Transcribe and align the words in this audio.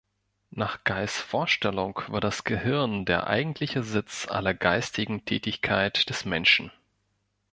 Nach 0.49 0.83
Galls 0.83 1.19
Vorstellung 1.21 2.01
war 2.07 2.21
das 2.21 2.43
Gehirn 2.43 3.05
der 3.05 3.27
eigentliche 3.27 3.83
Sitz 3.83 4.27
aller 4.27 4.55
geistigen 4.55 5.25
Tätigkeit 5.25 6.09
des 6.09 6.25
Menschen. 6.25 6.71